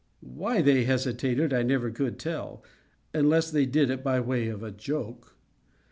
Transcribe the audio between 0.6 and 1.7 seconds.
they hesitated I